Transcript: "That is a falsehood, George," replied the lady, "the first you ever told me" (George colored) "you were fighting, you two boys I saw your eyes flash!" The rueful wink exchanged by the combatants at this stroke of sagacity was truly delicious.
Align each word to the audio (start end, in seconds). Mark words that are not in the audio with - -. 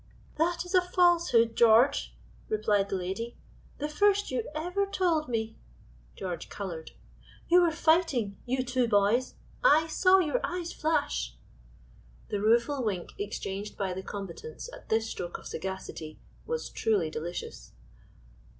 "That 0.39 0.65
is 0.65 0.73
a 0.73 0.81
falsehood, 0.81 1.55
George," 1.55 2.15
replied 2.49 2.89
the 2.89 2.95
lady, 2.95 3.37
"the 3.77 3.87
first 3.87 4.31
you 4.31 4.49
ever 4.55 4.87
told 4.87 5.29
me" 5.29 5.59
(George 6.15 6.49
colored) 6.49 6.93
"you 7.49 7.61
were 7.61 7.69
fighting, 7.69 8.35
you 8.47 8.63
two 8.63 8.87
boys 8.87 9.35
I 9.63 9.85
saw 9.85 10.17
your 10.17 10.39
eyes 10.43 10.73
flash!" 10.73 11.37
The 12.29 12.41
rueful 12.41 12.83
wink 12.83 13.09
exchanged 13.19 13.77
by 13.77 13.93
the 13.93 14.01
combatants 14.01 14.73
at 14.73 14.89
this 14.89 15.07
stroke 15.07 15.37
of 15.37 15.45
sagacity 15.45 16.17
was 16.47 16.71
truly 16.71 17.11
delicious. 17.11 17.71